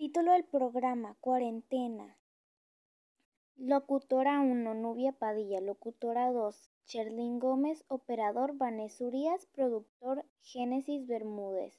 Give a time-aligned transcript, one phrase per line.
[0.00, 2.16] Título del programa: Cuarentena.
[3.58, 5.60] Locutora 1: Nubia Padilla.
[5.60, 7.84] Locutora 2: Cherlyn Gómez.
[7.86, 9.44] Operador: Vanessa Urias.
[9.52, 11.78] Productor: Génesis Bermúdez.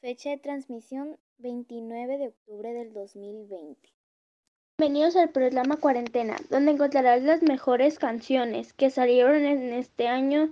[0.00, 3.88] Fecha de transmisión: 29 de octubre del 2020.
[4.76, 10.50] Bienvenidos al programa Cuarentena, donde encontrarás las mejores canciones que salieron en este año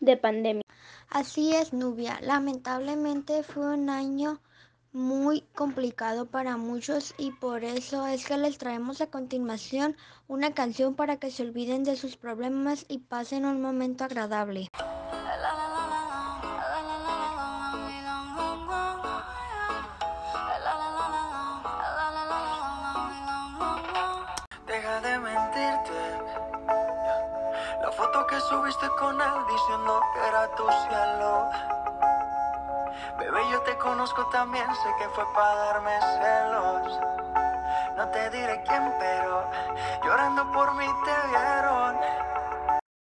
[0.00, 0.62] de pandemia.
[1.08, 2.20] Así es, Nubia.
[2.22, 4.40] Lamentablemente fue un año
[4.94, 9.96] muy complicado para muchos y por eso es que les traemos a continuación
[10.28, 14.68] una canción para que se olviden de sus problemas y pasen un momento agradable.
[24.64, 25.92] Deja de mentirte.
[27.82, 31.83] La foto que subiste con él diciendo que era tu cielo.
[33.18, 37.00] Bebé, yo te conozco también, sé que fue para darme celos.
[37.96, 39.44] No te diré quién, pero
[40.04, 41.96] llorando por mí te vieron.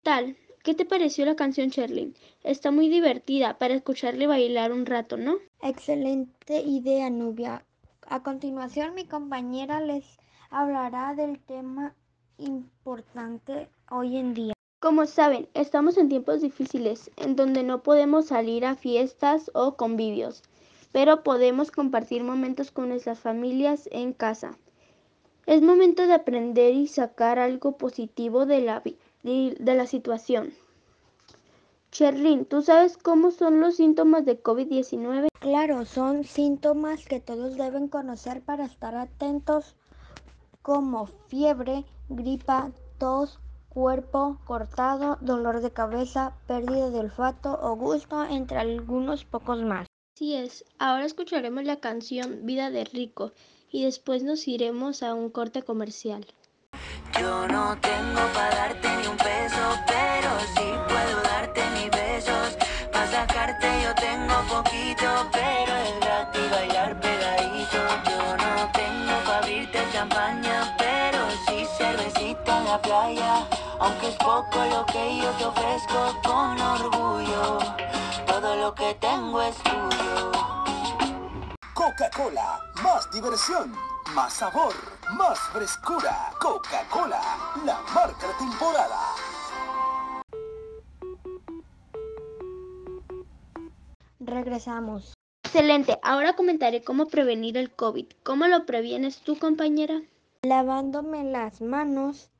[0.02, 2.16] Tal, ¿qué te pareció la canción Sherlyn?
[2.42, 5.36] Está muy divertida para escucharle bailar un rato, ¿no?
[5.60, 7.64] Excelente idea, Nubia.
[8.06, 10.18] A continuación, mi compañera les
[10.48, 11.94] hablará del tema
[12.38, 14.57] importante hoy en día.
[14.80, 20.44] Como saben, estamos en tiempos difíciles en donde no podemos salir a fiestas o convivios,
[20.92, 24.56] pero podemos compartir momentos con nuestras familias en casa.
[25.46, 30.52] Es momento de aprender y sacar algo positivo de la, situación.
[31.90, 35.26] Sherlyn, ¿tú sabes cómo son los síntomas de COVID-19?
[35.40, 39.74] Claro, son síntomas que todos deben conocer para estar atentos
[40.62, 43.40] como fiebre, gripa, tos,
[43.78, 49.86] cuerpo cortado, dolor de cabeza, pérdida de olfato o gusto, entre algunos pocos más.
[50.16, 53.30] Así es, ahora escucharemos la canción Vida de Rico
[53.70, 56.26] y después nos iremos a un corte comercial.
[57.20, 62.58] Yo no tengo para darte ni un peso, pero sí puedo darte mis besos.
[62.92, 67.80] Para sacarte yo tengo poquito, pero es gratis bailar pegadito.
[68.10, 70.47] Yo no tengo para abrirte champaña,
[72.46, 73.48] la playa.
[73.80, 77.58] Aunque es poco lo que yo te ofrezco con orgullo,
[78.26, 80.32] todo lo que tengo es tuyo.
[81.74, 83.72] Coca-Cola, más diversión,
[84.14, 84.74] más sabor,
[85.16, 86.32] más frescura.
[86.40, 87.20] Coca-Cola,
[87.64, 89.00] la marca de temporada.
[94.18, 95.14] Regresamos.
[95.44, 98.06] Excelente, ahora comentaré cómo prevenir el COVID.
[98.22, 100.02] ¿Cómo lo previenes tú, compañera?
[100.42, 102.30] Lavándome las manos,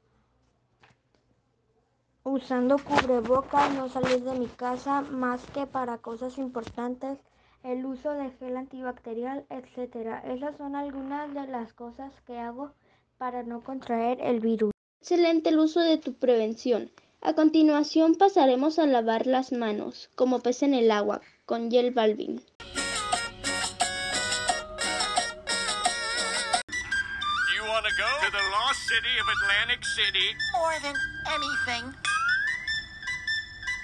[2.22, 7.18] usando cubrebocas, no salir de mi casa más que para cosas importantes,
[7.64, 10.22] el uso de gel antibacterial, etc.
[10.26, 12.70] Esas son algunas de las cosas que hago
[13.18, 14.70] para no contraer el virus.
[15.00, 16.92] Excelente el uso de tu prevención.
[17.20, 22.40] A continuación pasaremos a lavar las manos, como pez en el agua, con gel Balvin.
[28.24, 30.28] To the lost city of Atlantic City?
[30.54, 30.96] More than
[31.34, 31.84] anything.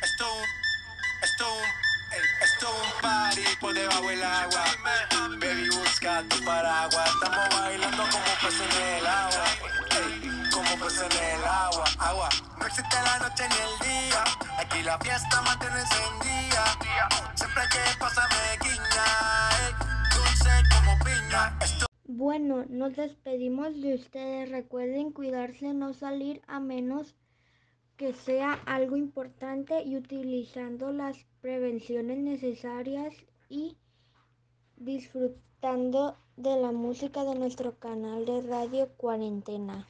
[0.03, 0.29] Esto,
[1.23, 1.49] esto,
[2.43, 4.65] esto un party por debajo del agua.
[5.41, 7.11] Baby, busca tu paraguas.
[7.15, 9.45] Estamos bailando como peces en el agua.
[9.91, 11.85] Ey, como peces en el agua.
[11.99, 12.29] Agua.
[12.59, 14.25] No existe la noche ni el día.
[14.59, 16.65] Aquí la fiesta mantiene encendida.
[22.17, 24.49] Bueno, nos despedimos de ustedes.
[24.49, 27.17] Recuerden cuidarse, no salir a menos
[27.97, 33.13] que sea algo importante y utilizando las prevenciones necesarias
[33.49, 33.77] y
[34.77, 39.83] disfrutando de la música de nuestro canal de radio Cuarentena.